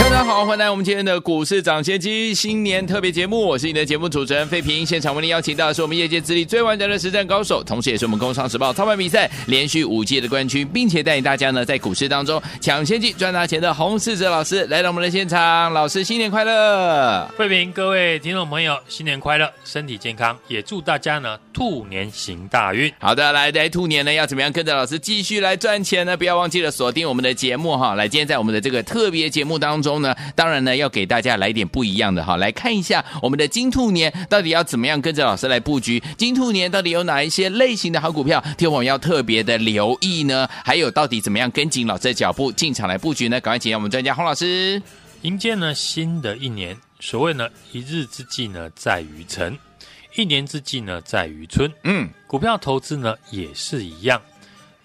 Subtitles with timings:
[0.00, 4.84] 大家好，欢迎来我们今天的股市涨先机新年特别节目，我是你的节目主持人费平。
[4.84, 15.72] 现场为您邀请到的是我们业界资历最完整的实战高手，同时也是我们工商时报操盘比赛连续五届的冠军，并且带领大家呢在股市当中抢先机赚大钱的洪世哲老师来到我们的现场。
[15.72, 17.28] 老师新年快乐！
[17.36, 22.92] 费平，各位听众朋友，新年快乐，身体健康，也祝大家呢兔年行大运。
[22.98, 26.16] 好的，来来兔年呢要怎么样跟着老师继续来赚钱呢？
[26.16, 27.94] 不要忘记了锁定我们的节目哈。
[27.94, 29.87] 来，今天在我们的这个特别节目当中。
[29.88, 36.02] 中呢，当然呢，要给大家来点不一样的哈，来看一下我们的金兔年到底要怎么样跟着老师来布局？
[36.18, 40.46] 金兔年到底有哪一些类型的好股票，听我们要特别的留意呢？
[40.62, 43.40] 还有到底怎么样跟紧老师的脚步进场来布局呢？
[43.40, 44.82] 赶快请我们专家洪老师。
[45.22, 49.58] 迎接呢新的一年，所谓呢一日之计呢在于晨，
[50.16, 51.72] 一年之计呢在于春。
[51.84, 54.20] 嗯，股票投资呢也是一样，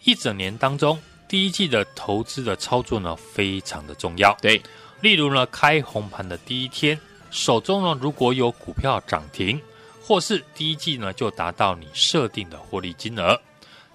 [0.06, 0.98] 一整年当中
[1.28, 4.36] 第一季的投资的操作呢非常的重要。
[4.42, 4.62] 对。
[5.04, 6.98] 例如呢，开红盘的第一天，
[7.30, 9.60] 手中呢如果有股票涨停，
[10.02, 13.38] 或是第一季呢就达到你设定的获利金额，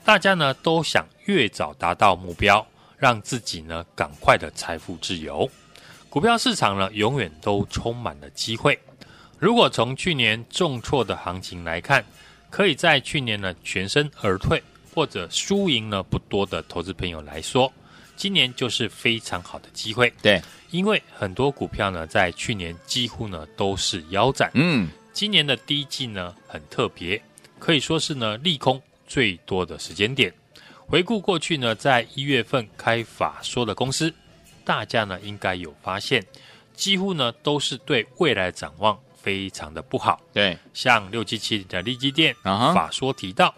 [0.05, 2.65] 大家呢都想越早达到目标，
[2.99, 5.51] 让自己呢赶快的财富自由。
[6.11, 8.79] 股票市场呢永远都充满了机会。
[9.39, 12.05] 如果从去年重挫的行情来看，
[12.51, 14.63] 可以在去年呢全身而退
[14.95, 17.73] 或者输赢呢不多的投资朋友来说，
[18.19, 20.13] 今年就是非常好的机会。
[20.21, 20.43] 对。
[20.71, 24.51] 因为很多股票呢，在去年几乎呢都是腰斩。
[24.53, 27.19] 嗯，今年的第一季呢很特别，
[27.59, 30.31] 可以说是呢利空最多的时间点。
[30.87, 34.13] 回顾过去呢，在一月份开法说的公司，
[34.63, 36.23] 大家呢应该有发现，
[36.75, 40.21] 几乎呢都是对未来展望非常的不好。
[40.35, 43.55] 对，像六七七的力积电，法说提到，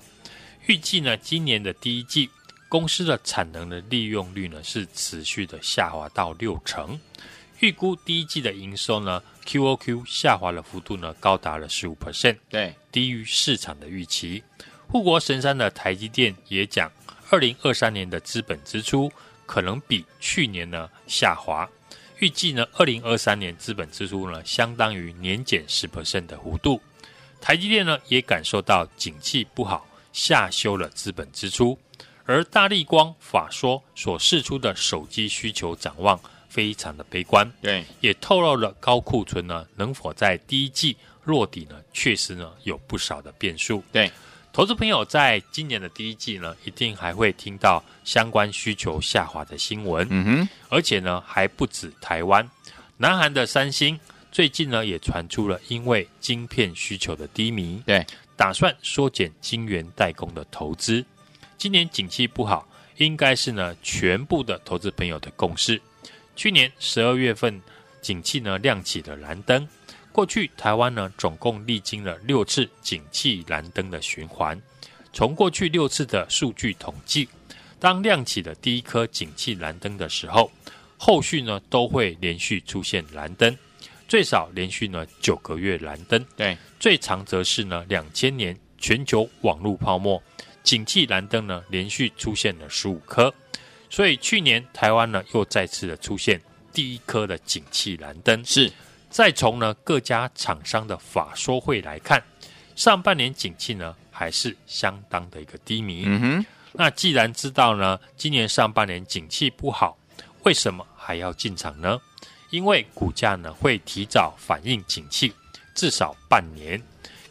[0.66, 2.30] 预计呢今年的第一季。
[2.70, 6.96] 公司的产能的利用率呢是持续的下滑到六成，
[7.58, 14.40] 预估第一季的营收呢 QOQ 下滑的幅度呢高达了十五 percent，对，低于市场的预期。
[14.86, 16.88] 护国神山的台积电也讲，
[17.28, 19.10] 二零二三年的资本支出
[19.46, 21.68] 可能比去年呢下滑，
[22.20, 26.80] 预计呢二零二三年资本支出呢相当于年减十 percent 的幅度。
[27.40, 31.76] 台积电呢也感受到景气不好，下修了资本支出。
[32.26, 41.76] 而大立光法说所释出的手机需求展望非常的悲观，对，也透露了高库存呢能否在第一季落底呢？
[41.92, 43.82] 确实呢有不少的变数。
[43.92, 44.10] 对，
[44.52, 50.06] 投资朋友在今年的第一季呢，一定还会听到相关需求下滑的新闻。
[50.10, 52.48] 嗯哼，而且呢还不止台湾，
[52.96, 53.98] 南韩的三星
[54.32, 58.04] 最近呢也传出了因为晶片需求的低迷，对，
[58.36, 61.04] 打算缩减晶圆代工的投资。
[61.60, 62.66] 今年景气不好，
[62.96, 65.78] 应该是呢全部的投资朋友的共识。
[66.34, 67.60] 去年十二月份，
[68.00, 69.68] 景气呢亮起了蓝灯。
[70.10, 74.58] 过去台湾呢总共历经了六次景气蓝灯的循环。
[75.12, 77.28] 从过去六次的数据统计，
[77.78, 80.50] 当亮起的第一颗景气蓝灯的时候，
[80.96, 83.54] 后续呢都会连续出现蓝灯，
[84.08, 86.24] 最少连续呢九个月蓝灯。
[86.38, 90.22] 对，最长则是呢两千年全球网络泡沫。
[90.62, 93.32] 景气蓝灯呢，连续出现了十五颗，
[93.88, 96.40] 所以去年台湾呢又再次的出现
[96.72, 98.44] 第一颗的景气蓝灯。
[98.44, 98.70] 是，
[99.08, 102.22] 再从呢各家厂商的法说会来看，
[102.76, 106.04] 上半年景气呢还是相当的一个低迷。
[106.06, 109.98] 嗯哼，那既然知道呢今年上半年景气不好，
[110.44, 111.98] 为什么还要进场呢？
[112.50, 115.32] 因为股价呢会提早反映景气，
[115.74, 116.80] 至少半年。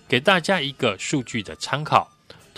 [0.08, 2.10] 给大家一个数据的参考。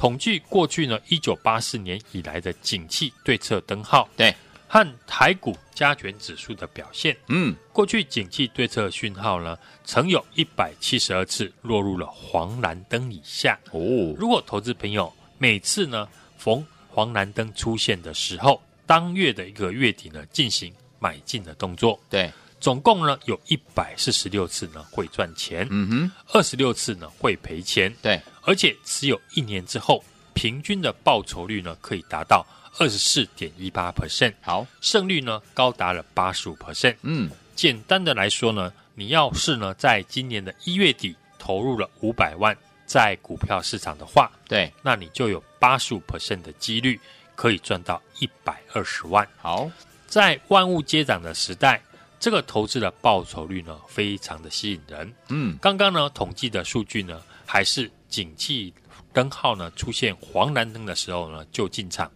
[0.02, 4.36] 统计过去呢，一九八四年以来的景气对策灯号，对，
[4.68, 9.56] 和台股加权指数的表现，嗯，过去景气对策讯号呢，
[9.86, 13.60] 曾有一百七十二次落入了黄蓝灯以下。
[13.70, 22.32] 哦，如果投资朋友每次呢逢黄蓝灯出现的时候，当月的一个月底呢进行买进的动作，对。
[22.60, 30.04] 总共呢有一百四十六次呢会赚钱，嗯哼，二十六次呢会赔钱，对，而且持有一年之后，
[30.34, 32.46] 平均的报酬率呢可以达到
[32.80, 47.00] 二十四点一八 percent，好，胜率呢高达了八十五 percent，嗯，简单的来说呢，你要是呢在今年的一月底投入了五百万在股票市场的话，对，那你就有八十五 percent 的几率
[47.36, 49.28] 可以赚到一百二十万。
[49.38, 49.70] 好，
[50.08, 51.82] 在万物皆涨的时代，
[52.22, 55.12] 这个投资的报酬率呢，非常的吸引人。
[55.30, 58.72] 嗯，刚刚呢统计的数据呢，还是景气
[59.12, 62.10] 灯号呢出现黄蓝灯的时候呢就进场。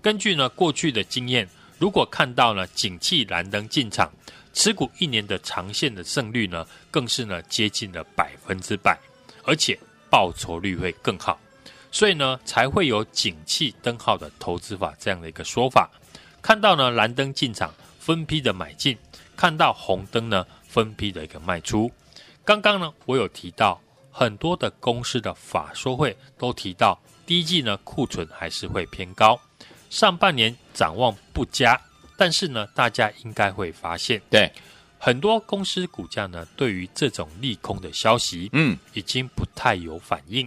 [0.00, 1.46] 根据呢过去的经验，
[1.78, 4.10] 如果看到呢景气蓝灯进场，
[4.54, 8.98] 持股一年的长线的胜率呢，更是呢接近了百分之百，
[9.44, 9.78] 而且
[10.08, 11.38] 报酬率会更好，
[11.92, 15.90] 所以呢才会有景气灯号的投资法这样的一个说法。
[16.40, 18.96] 看到呢蓝灯进场，分批的买进；
[19.40, 21.90] 看到红灯呢，分批的一个卖出。
[22.44, 29.40] 刚刚呢我有提到很多的公司的法说会都提到，第一季呢库存还是会偏高，
[29.88, 31.80] 上半年展望不佳。
[32.18, 34.52] 但是呢，大家应该会发现，对
[34.98, 40.46] 很多公司股价呢，对于这种利空的消息，嗯，已经不太有反应。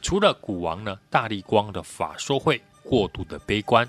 [0.00, 3.86] 除了股王呢，大力光的法说会过度的悲观，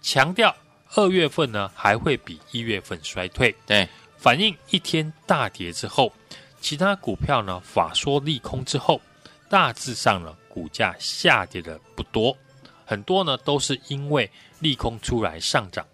[0.00, 0.54] 强调
[0.94, 3.54] 二月份呢还会比一月份衰退。
[3.66, 6.12] 对，反映一天大跌之后，
[6.60, 9.00] 其他股票呢法说利空之后，
[9.48, 12.36] 大致上呢股价下跌的不多，
[12.84, 15.86] 很多呢都是因为利空出来上涨。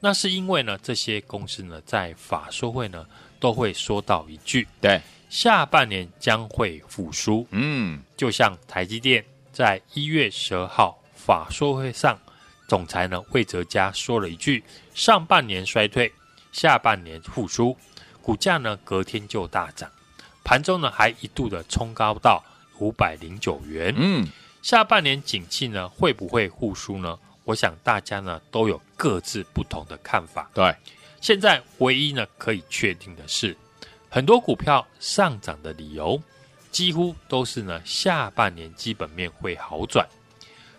[0.00, 3.06] 那是因为呢，这些公司呢，在法说会呢，
[3.40, 5.00] 都会说到一句，对，
[5.30, 7.46] 下半年将会复苏。
[7.50, 12.18] 嗯，就像台积电在一月十二号法说会上，
[12.66, 14.64] 总裁呢魏哲家说了一句，
[14.94, 16.12] 上半年衰退，
[16.50, 17.76] 下半年复苏，
[18.22, 19.90] 股价呢隔天就大涨，
[20.42, 22.42] 盘中呢还一度的冲高到
[22.78, 23.94] 五百零九元。
[23.96, 24.26] 嗯，
[24.62, 27.18] 下半年景气呢会不会复苏呢？
[27.44, 30.50] 我想大家呢都有各自不同的看法。
[30.54, 30.74] 对，
[31.20, 33.54] 现在唯一呢可以确定的是，
[34.08, 36.18] 很多股票上涨的理由，
[36.70, 40.08] 几乎都是呢下半年基本面会好转。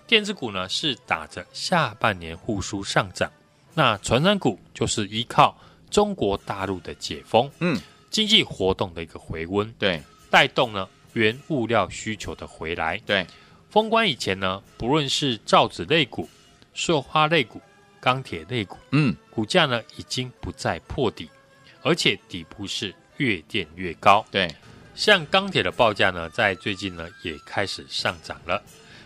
[0.07, 3.31] 电子股呢是打着下半年复苏上涨，
[3.73, 5.57] 那传染股就是依靠
[5.89, 7.79] 中国大陆的解封，嗯，
[8.09, 12.97] 经济活动的一个回温，对，带动呢原物料需求的回来。
[13.05, 13.25] 对，
[13.69, 16.29] 封关以前呢，不论是造纸类股。
[16.77, 17.61] 塑化类股、
[18.01, 21.29] 钢铁类股，嗯，股价呢已经不再破底，
[21.81, 24.25] 而且底部是越垫越高。
[24.29, 24.53] 对，
[24.93, 28.61] 像钢铁的报价呢，在最近呢也开始上涨了。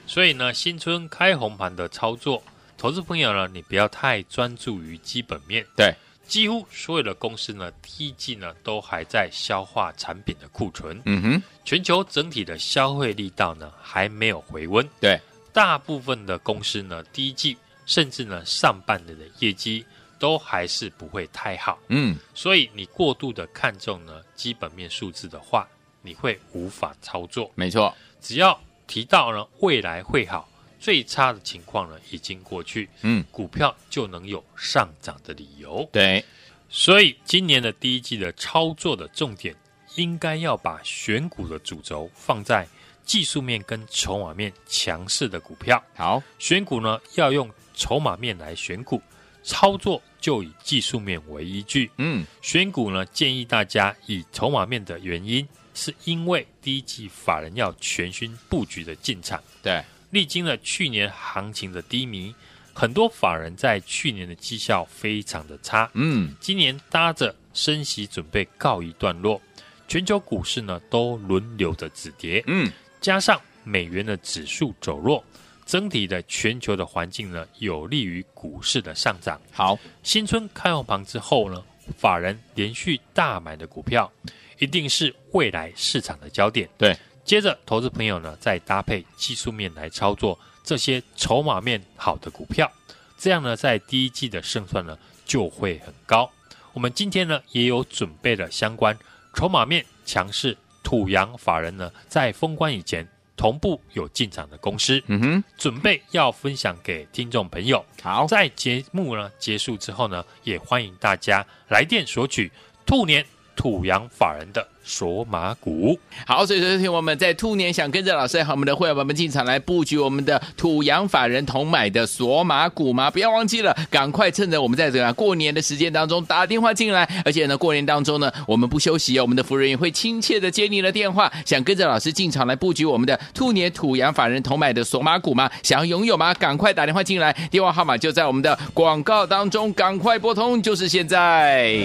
[0.09, 2.41] 所以呢，新春开红盘的操作，
[2.79, 5.63] 投资朋友呢，你不要太专注于基本面。
[5.77, 5.93] 对，
[6.25, 10.99] 几乎所有的公司呢，第一季呢都还在消化产品的库存。
[11.05, 14.83] 嗯哼，全球整体的消费力道呢还没有回温。
[14.99, 15.19] 对。
[15.53, 17.55] 大部分的公司呢，第一季
[17.85, 19.85] 甚至呢上半年的业绩
[20.17, 25.67] 都还是不会太好，嗯，所以你过度的看重呢基本面数字的话，
[26.01, 27.51] 你会无法操作。
[27.53, 28.59] 没错，只要
[28.89, 30.49] 提到呢未来会好，
[30.79, 35.87] 最差的情况呢已经过去，嗯，股票就能有上涨的理由。
[35.91, 36.25] 对，
[36.67, 39.55] 所以今年的第一季的操作的重点，
[39.95, 42.67] 应该要把选股的主轴放在。
[43.05, 49.01] 技术面跟筹码面强势的股票，好选股呢，要用筹码面来选股，
[49.41, 51.89] 操作就以技术面为依据。
[51.97, 55.47] 嗯，选股呢，建议大家以筹码面的原因，
[55.79, 59.41] 是因为第一季法人要全新布局的进场。
[59.63, 62.35] 对，历经了去年行情的低迷，
[62.73, 65.89] 很多法人在去年的绩效非常的差。
[65.93, 69.41] 嗯，今年搭着升息准备告一段落，
[69.87, 72.43] 全球股市呢都轮流的止跌。
[72.47, 72.69] 嗯。
[72.99, 75.23] 加上美元的指数走弱，
[75.65, 79.39] 整体的全球的环境呢，有利于股市的上涨。
[79.53, 81.63] 好，新春开红盘之后呢，
[81.97, 84.11] 法人连续大买的股票，
[84.59, 86.69] 一定是未来市场的焦点。
[86.77, 92.71] 对，接着投资朋友呢，再搭配技术面来操作这些筹码面好的股票，
[93.17, 96.29] 这样呢，在第一季的胜算呢就会很高。
[96.73, 98.95] 我们今天呢也有准备了相关
[99.33, 100.55] 筹码面强势。
[100.81, 107.85] 土洋法人呢，在封关以前同步有进场的公司，嗯哼，准备要分享给听众朋友。
[108.01, 112.51] 好，在节目呢结束之后呢，也欢迎大家来电索取
[112.87, 113.23] 兔年
[113.59, 114.65] 土洋法人的。
[114.81, 123.11] 索马股好，所以昨天我们在兔年想跟着老师和我们的会员朋友们进场来布局我们的土洋法人同买的索马股吗？
[123.11, 131.31] 不要忘记了，赶快趁着我们在这个过年的时间当中打电话进来，而且呢，过年当中呢，我们不休息哦，我们的服务人员会亲切的接你的电话。
[131.45, 135.51] 想跟着老师进场来布局我们的兔年土洋法人同买的索马股吗？
[135.61, 136.33] 想要拥有吗？
[136.33, 141.83] 赶快打电话进来，电话号码就在我们的广告当中，赶快拨通，就是现在。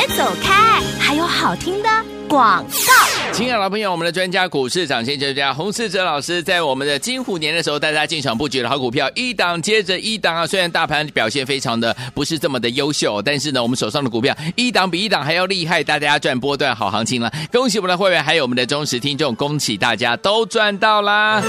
[0.00, 1.88] 别走开，还有好听的
[2.26, 3.32] 广告。
[3.34, 10.46] 亲爱的朋友，我们的专家股市长先机专家洪世哲老师，在我们的金虎年的时候，带大家进场布局的好股票，一档接着一档啊。
[10.46, 17.30] 虽然大盘表现非常的不是这么的优秀，但是呢，我们手上的股票一档比一档还要厉害，大家赚波段好行情了。
[17.52, 21.42] 恭喜我们的会员，还有我们的忠实听众，恭喜大家都赚到啦！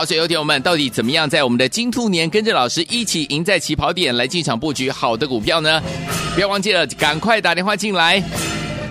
[0.00, 5.78] 好，所以有听友们到底怎么样在我们的金兔年跟着老师一起赢在起跑点来进场布局好的股票呢？
[6.34, 8.22] 不要忘记了，赶快打电话进来。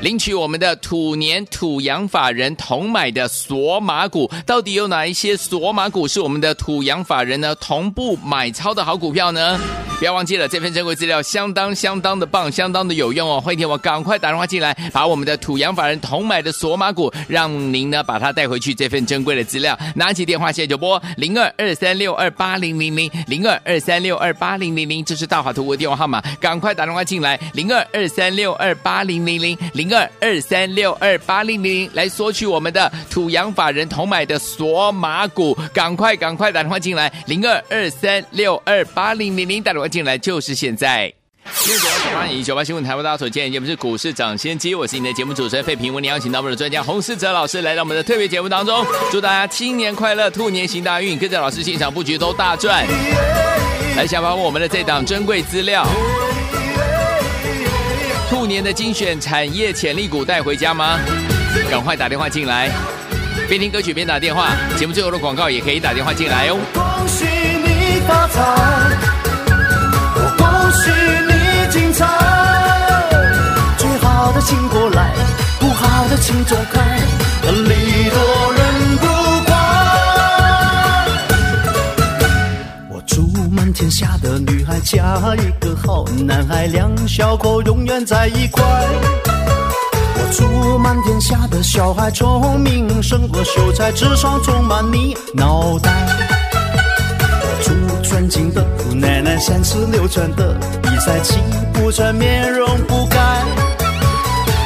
[0.02, 9.60] 领取我们的土年土洋法人同买的索马股，到底有哪一些索马股是我们的土洋法人呢同步买超的好股票呢？
[10.00, 13.42] 不要忘记了，这份珍贵资料相当相当的棒，相当的有用哦！
[13.42, 18.74] 欢迎听我赶快打电话进来，把我们的土洋法人同买的索马股，让您呢把它带回去。
[18.74, 29.89] 这份珍贵的资料，拿起电话现在就拨零二二三六二八零零零零二二三六二八零零零，这是大华图的电话号码，赶快打电话进来零二二三六二八零零零零。
[29.90, 41.12] 零二二三六二八零零来索取我们的土洋法人同买的索马股，赶快赶快打电话进来，零二二三六二八零零零打电话进来就是现在。
[41.64, 52.86] 今天九八九八以九八新闻台为大家所见，节目是股市涨先机，我是你的节目主持人费平，为你邀请到我们的专家洪士哲老师来到我们的特别节目当中，祝大家新年快乐，兔年行大运，跟着老师进场布局都大赚。
[53.98, 55.84] 来，想把我们的这档珍贵资料。
[58.30, 61.00] 兔年的精选产业潜力股带回家吗？
[61.68, 62.70] 赶快打电话进来，
[63.50, 64.52] 边听歌曲边打电话。
[64.78, 66.60] 节目最后的广告也可以打电话进来哦。
[66.72, 68.40] 恭喜你发财，
[70.16, 70.92] 我恭喜
[71.28, 71.34] 你
[71.72, 72.06] 精彩，
[73.80, 75.12] 最好的请过来，
[75.60, 76.80] 不好的请走开，
[77.52, 79.08] 礼多人不
[79.48, 79.58] 管。
[82.90, 83.74] 我祝满。
[83.74, 88.64] 天下的女孩嫁一个好男孩，两小口永远在一块。
[88.64, 95.92] 我祝满天下的小孩聪明胜过秀才，智商充满你脑袋。
[97.42, 101.40] 我祝尊敬的姑奶奶三十六转的比赛气
[101.74, 103.18] 不喘，面容不改。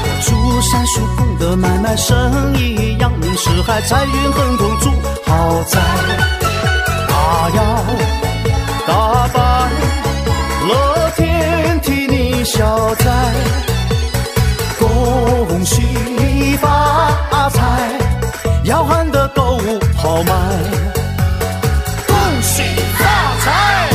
[0.04, 4.90] 我祝三叔公的买卖生意扬名四海，财运亨通住
[5.26, 5.80] 豪宅。
[7.08, 8.23] 啊呀！
[12.44, 13.10] 消灾，
[14.78, 17.62] 恭喜发财，
[18.66, 20.34] 要喊得购物豪迈，
[22.06, 22.64] 恭喜
[22.98, 23.06] 发
[23.46, 23.90] 财，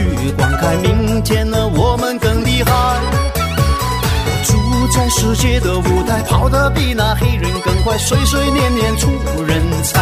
[0.00, 2.72] 去观看，明天的我们更厉害。
[2.72, 4.52] 我住
[4.96, 9.08] 在世界的舞台，跑得比那黑人更快，岁岁年年出
[9.46, 10.00] 人才。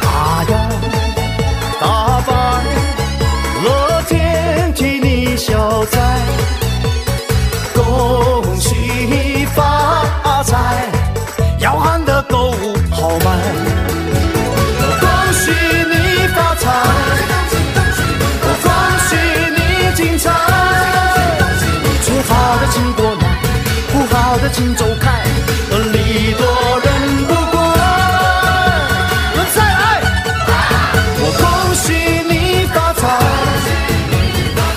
[0.00, 0.68] 大呀，
[1.80, 2.32] 大摆，
[3.64, 5.98] 乐天替你消灾，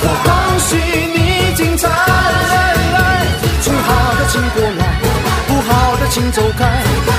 [0.07, 1.89] 我恭喜你精彩。
[3.61, 4.81] 最好的请过来，
[5.47, 7.14] 不好的请走开。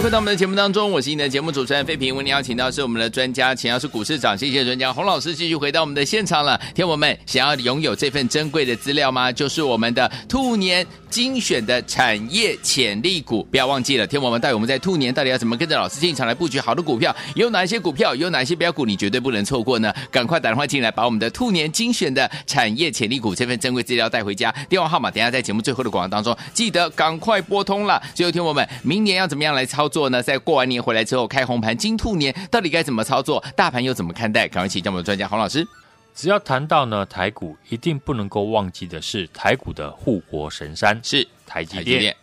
[0.00, 2.14] 回到我们的节目当中，我是你的节目主持人费平。
[2.14, 6.58] 为您邀请到是我们的专家，请到是股市长，谢谢专家洪老师，继续回到我们的现场了。
[6.72, 9.32] 听我们想要拥有这份珍贵的资料吗？
[9.32, 14.06] 就是我们的兔年精选的产业潜力股，不要忘记了。
[14.06, 17.14] 听我们到底我们在兔年到底要怎么跟着老师进场来布局好的股票？
[17.34, 18.14] 有哪些股票？
[18.14, 18.86] 有哪些标股？
[18.86, 19.92] 你绝对不能错过呢？
[20.12, 24.54] 赶快打电话进来，把我们的兔年精选的产业潜力股这份珍贵资料带回家。
[24.68, 28.00] 电话号码等下在节目最后的广告当中记得赶快拨通了。
[28.14, 29.98] 最后听我们明年要怎么样来操作？
[29.98, 30.22] 作呢？
[30.22, 33.44] 在过完年回来之后开红盘金兔年，到底该怎么操作？
[33.56, 34.46] 大盘又怎么看待？
[34.46, 35.66] 赶快请教我们的专家洪老师。
[36.14, 42.14] 只要谈到呢台股，一定不能够忘记的是台股的护国神山是台积电。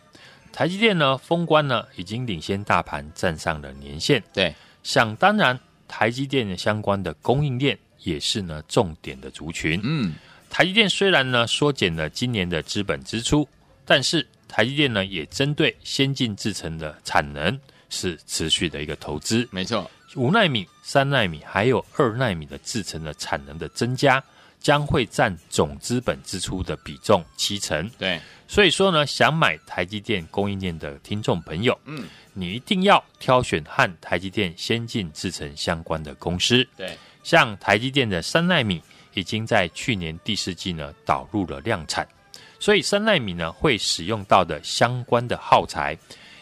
[0.52, 4.22] 台积电呢封关呢已经领先大盘站上了年线。
[4.32, 9.80] 对，想当然，台积电的相关的供应链也是呢重点的族群。
[9.84, 10.14] 嗯，
[10.48, 13.46] 台积电虽然呢缩减了今年的资本支出，
[13.84, 19.48] 但是台积电呢也针对先进制程的产能是持续的一个投资。
[19.50, 19.90] 没错。
[20.14, 24.22] 五奈米、三奈米还有二奈米的制程的产能的增加，
[24.60, 27.86] 将会占总资本支出的比重七成。
[27.98, 36.66] 对，所以说呢，想买台积电供应链的听众朋友，嗯，你一定要挑选和台积电先进制程相关的公司。
[36.78, 38.80] 对，像台积电的三奈米
[39.12, 42.08] 已经在去年第四季呢导入了量产，
[42.58, 45.96] 所以三奈米呢会使用到的相关的耗材，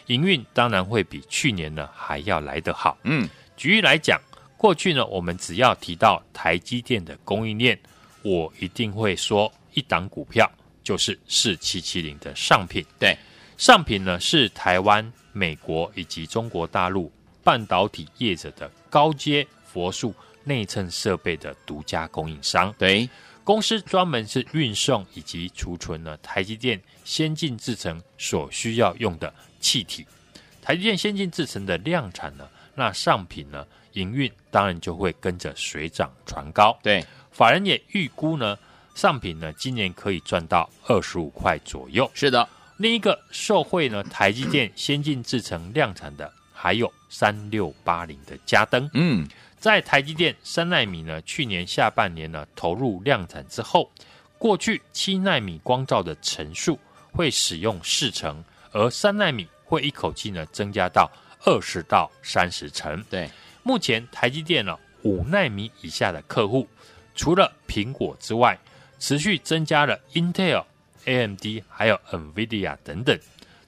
[0.07, 2.97] 营运当然会比去年呢还要来得好。
[3.03, 3.29] 嗯。
[3.57, 4.19] 举例来讲，
[4.57, 7.79] 过去呢，我们只要提到台积电的供应链，
[8.21, 10.51] 我一定会说一档股票
[10.83, 12.85] 就是四七七零的上品。
[12.99, 13.17] 对，
[13.57, 17.09] 上品呢是台湾、美国以及中国大陆
[17.45, 22.75] 半导体业者的高阶佛数内衬设备的独家供应商。
[22.77, 23.09] 对，
[23.45, 30.05] 公司专门是运送以及储存了台积电先进制程所需要用的气体。
[30.63, 36.75] 台积电先进制程的量产呢，那上品呢，营运当然就会跟着水涨船高。
[36.81, 38.57] 对，法人也预估呢，
[38.95, 42.09] 上品呢今年可以赚到二十五块左右。
[42.15, 48.89] 是的，另一个受惠呢，台积电先进制程量产的还有三六八零的嘉登。
[48.95, 53.91] 嗯，在台积电三纳米呢，去年下半年呢投入量产之后，
[54.37, 56.79] 过去七纳米光照的层数
[57.11, 61.11] 会使用四成，而三纳米会一口气呢增加到。
[61.47, 63.03] 二十到三十层。
[63.07, 63.29] 对，
[63.61, 66.67] 目前台积电呢五纳米以下的客户，
[67.13, 68.57] 除了苹果之外，
[68.97, 70.65] 持续增加了 Intel、
[71.05, 73.19] AMD 还有 NVIDIA 等等，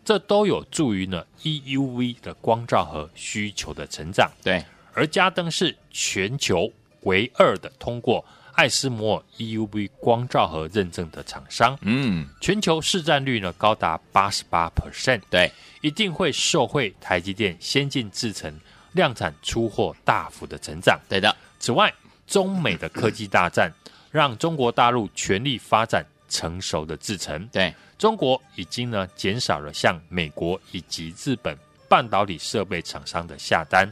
[0.04, 4.32] 这都有助于呢 EUV 的光照和需求的成长。
[4.43, 4.65] 对，
[4.97, 11.77] 而嘉登是全球唯二的通过艾斯摩尔 EUV 光照盒认证的厂商。
[11.81, 15.21] 嗯，全球市占率呢高达八十八 percent。
[15.29, 15.51] 对。
[15.81, 18.51] 一定会受惠台积电先进制程
[18.93, 20.99] 量产出货大幅的成长。
[21.07, 21.33] 对的。
[21.60, 21.93] 此外，
[22.25, 23.71] 中美的科技大战
[24.10, 27.47] 让中国大陆全力发展成熟的制程。
[27.51, 31.55] 对，中国已经呢减少了向美国以及日本
[31.88, 33.88] 半导体设备厂商的下单，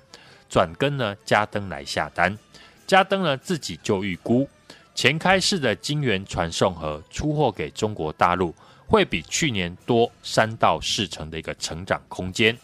[0.50, 2.38] 转跟呢加登来下单。
[2.86, 4.48] 加登呢自己就预估
[4.94, 8.54] 前开式的晶圆传送盒出货给中国大陆。
[8.88, 12.56] 会比去年多三到四成的一个成长空间，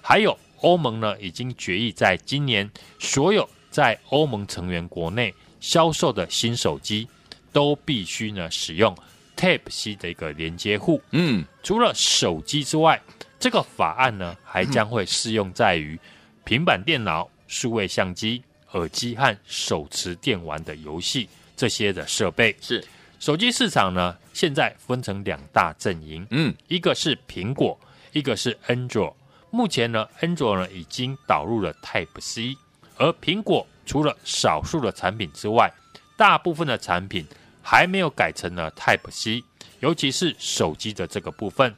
[0.00, 2.70] 还有欧盟呢，已经决议在今年
[3.00, 7.08] 所有在欧盟成员国内销售的新手机
[7.52, 8.96] 都必须呢使用
[9.36, 11.02] Type C 的一个连接户。
[11.10, 13.02] 嗯，除了手机之外，
[13.40, 15.98] 这个法案呢还将会适用在于
[16.44, 22.54] 平板电脑、数位相机、耳机和手持电玩的游戏这些的设备。
[22.60, 22.84] 是。
[23.20, 27.78] 手机市场呢，现在分成两大阵营，嗯，一个是苹果，
[28.12, 29.16] 一个是安卓。
[29.50, 32.54] 目前呢，安卓呢已经导入了 Type C，
[32.96, 35.72] 而苹果除了少数的产品之外，
[36.18, 37.26] 大部分的产品
[37.62, 39.42] 还没有改成了 Type C，
[39.80, 41.74] 尤其是手机的这个部分，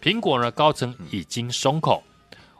[0.00, 2.02] 苹果呢高层已经松口，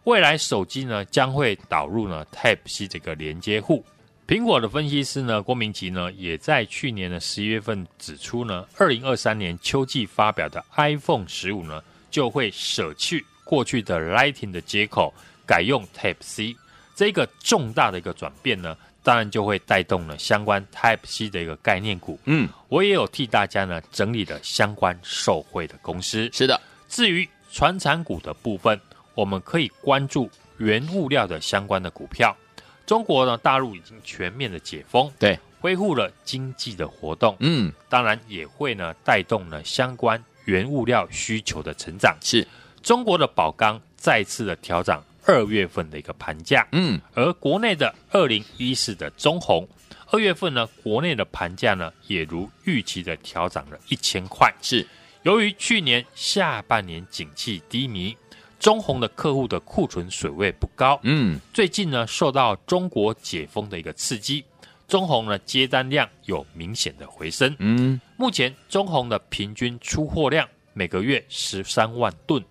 [0.06, 3.84] 未来手机呢将会导入呢 Type C 这个连接户。
[4.24, 15.12] 苹果的分析师呢，郭明吉呢，也在去年的十一月份指出呢，二零二三年秋季发表的 iPhone 十五呢，就会舍去过去的 Lightning 的接口，
[15.44, 16.56] 改用 Type C。
[16.94, 22.16] 这个重大的一个转变呢，当然就会带动了相关 Type C 的一个概念股。
[22.26, 26.30] 嗯，我也有替大家呢整理了相关受惠的公司。
[26.32, 28.80] 是的，至于传产股的部分，
[29.16, 32.36] 我们可以关注原物料的相关的股票。
[32.84, 42.16] 中国呢，大陆已经全面的解封，对，恢复了经济的活动，嗯，当然也会呢带动了相关原物料需求的成长。
[42.20, 42.46] 是，
[42.82, 49.66] 中国的宝钢再次的调涨二月份的一个盘价，嗯，而国内的二零一四的中红
[50.12, 54.54] 二月份呢，国内的盘价呢也如预期的调涨了一千块。
[54.62, 54.86] 是，
[55.24, 58.16] 由于去年下半年景气低迷。
[58.58, 64.44] 中红的客户的库存水位不高，嗯，最近呢受到中国解封的一个刺激，
[64.88, 72.42] 中红呢接单量有明显的回升，嗯，目前中红的平均出货量每个月十三万吨，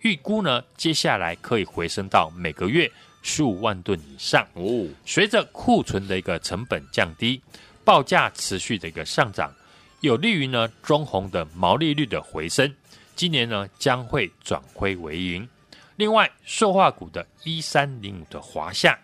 [0.00, 2.90] 预估呢，接下来可以回升到每个月
[3.22, 4.46] 十五万吨以上。
[4.54, 4.86] 哦。
[5.06, 7.40] 随着库存的一个成本降低，
[7.84, 9.52] 报价持续的一个上涨，
[10.00, 12.74] 有利于呢中红的毛利率的回升。
[13.14, 15.48] 今年呢将会转亏为盈。
[15.96, 18.98] 另外，塑化股的一三零五的华夏，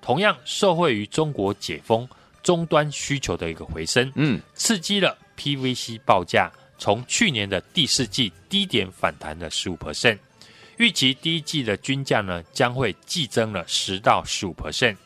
[0.00, 2.06] 同样受惠于中国解封
[2.42, 10.18] 终端需求的一个回升，嗯，刺激了 PVC 报价从去年的第四季低点反弹了十五 percent。
[10.78, 14.96] 预期第一季的均价呢将会季增了十到十五 percent。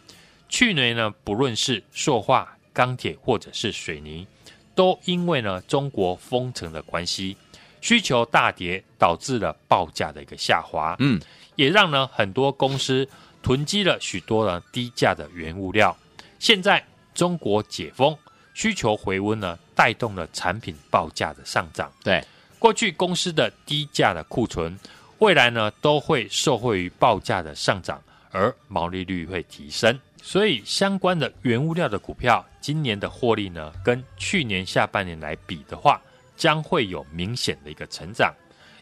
[0.49, 4.27] 去年呢，不论是塑化、钢铁或者是水泥，
[4.75, 7.37] 都因为呢中国封城的关系，
[7.81, 10.97] 需求大跌，导致了报价的一个下滑。
[10.99, 11.21] 嗯，
[11.55, 13.09] 也让呢很多公司
[13.43, 15.97] 囤积了许多呢低价的原物料。
[16.39, 16.85] 现在
[17.15, 18.17] 中国解封，
[18.55, 21.91] 需求回温呢，带动了产品报价的上涨。
[22.03, 22.25] 对，
[22.59, 24.79] 过去公司的低价的库存。
[25.19, 27.99] 未来呢，都会受惠于报价的上涨，
[28.31, 35.99] 而毛利率会提升，所以相关的原物料的股票，今年的获利呢，跟去年下半年来比的话，
[36.37, 38.35] 将会有明显的一个成长。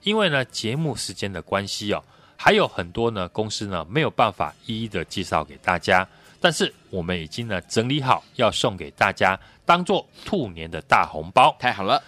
[0.02, 2.02] 因为呢，节目时间的关系哦，
[2.36, 6.06] 还有很多呢公司呢没有办法一一的介绍给大家，
[6.40, 11.56] 但是我们已经呢整理好，要送给大家，当做兔年的大红包。
[11.58, 12.02] 太好了，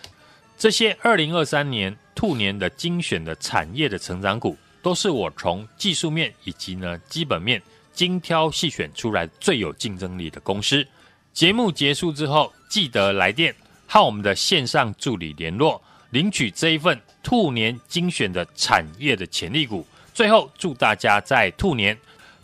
[0.58, 1.96] 这些二零二三年。
[2.16, 7.60] 兔年的精选的产业的成长股，都是我从技术面以及呢基本面
[7.92, 10.82] 精挑细选出来最有竞争力的公司。
[11.34, 13.54] 节目结束之后，记得来电
[13.86, 19.86] 和我们的线上助理联络，领取这一份兔年精选的产业的潜力股。
[20.12, 21.96] 最后，祝大家在兔年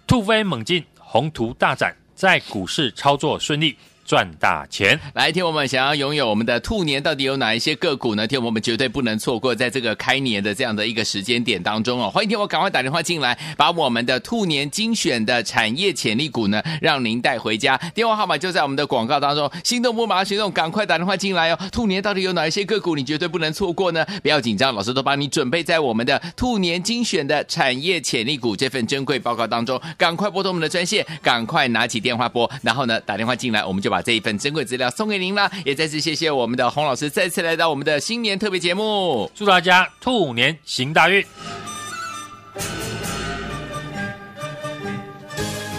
[0.07, 3.77] 突飞猛进，宏图大展，在股市操作顺利。
[4.05, 4.99] 赚大钱！
[5.15, 8.27] 来，听我们想要拥有我们的兔年，到底有哪一些个股呢？
[8.27, 12.11] 听我们绝对不能错过，在这个开年的这样的一个时间点当中哦。
[12.11, 17.77] 欢迎听我赶快打电话进来，把我们的兔年精选的产业潜力股呢，让您带回家。
[17.95, 19.51] 电话号码就在我们的广告当中。
[19.63, 21.59] 心动不马上行动，赶快打电话进来哦。
[21.71, 24.05] 兔年到底有哪一些个股，你绝对不能错过呢？
[24.23, 29.81] 不要紧张，老师都帮你准备在我们的兔年精选的产业潜力股这份珍贵报告当中。
[29.97, 34.03] 赶快拨通我们的专线，赶快拿起电话拨，然后呢打电话进来，我们就把。
[34.03, 41.25] 这一份珍贵资料送给您了，也再次谢谢我们的洪老师再次来到我们的新年特别节目，祝大家兔年行大运！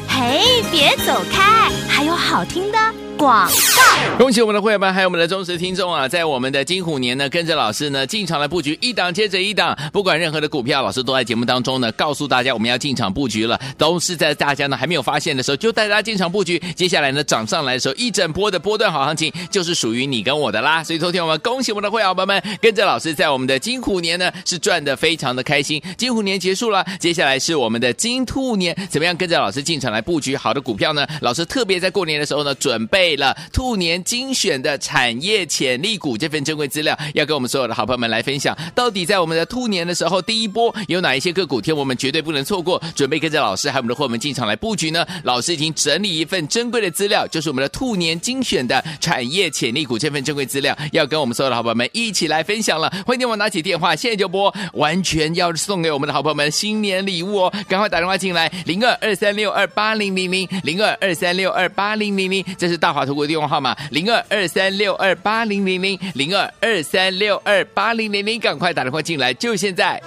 [0.08, 3.03] 嘿，别走开，还有好听的。
[3.18, 6.08] 广告，恭喜我们的会员们，还有我们的忠实听众啊！
[6.08, 16.60] 在我们的金虎年呢，跟着老师呢进场来布局，一档接着一档，不管任何的股票，老师都在节目当中呢告诉大家我们要进场布局了，都是在大家呢还没有发现的时候就带大家进场布局。
[16.76, 20.84] 接下来呢涨上来的时候，一整波的波段好行情就是属于你跟我的啦！
[20.84, 25.82] 所以昨天我们恭喜我们的会员伙伴们，跟着老师在我们的金虎年呢是赚的非常的开心。
[25.98, 31.08] 金虎年结束了，接下来是我们的金兔年，怎么样跟着老师进场来布局好的股票呢？
[31.22, 33.03] 老师特别在过年的时候呢准备。
[33.18, 38.58] 了兔年精选的产业潜力股这份珍贵资料，要跟我们所有的好朋友们来分享。
[38.74, 42.82] 到底在我们的兔年的时候，第一波有哪一些个股，天我们绝对不能错过。
[42.96, 45.06] 准备跟着老师还有我们的伙伴们进场来布局呢？
[45.24, 52.92] 老师已经整理一份珍贵的资料，就是我们的兔年精选的产业潜力股这份珍贵资料，要跟我们所有的好朋友们一起来分享了。
[53.06, 57.54] 欢迎我拿起电话，现在就拨，完全要送给我们的好朋友们新年礼物哦！
[57.68, 63.06] 赶快打电话进来，零二二三六二八零零零零二二三六二八零零零，这是大华。
[63.06, 70.02] 透过电话号码零二二三六二八零零零零二二三六二八零零零，赶快打电话进来，就现在！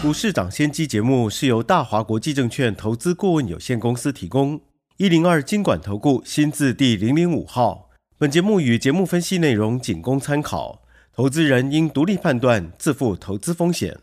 [0.00, 4.60] 股市涨先机节目是由大华国际证券投资顾问有限公司提供，
[4.96, 7.90] 一零二经管投顾新字第零零五号。
[8.16, 10.82] 本节目与节目分析内容仅供参考，
[11.14, 13.98] 投资人应独立判断，自负投资风险。